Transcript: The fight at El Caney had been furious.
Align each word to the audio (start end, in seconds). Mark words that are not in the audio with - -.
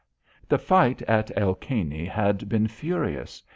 The 0.49 0.57
fight 0.57 1.03
at 1.03 1.29
El 1.37 1.53
Caney 1.53 2.05
had 2.05 2.49
been 2.49 2.67
furious. 2.67 3.43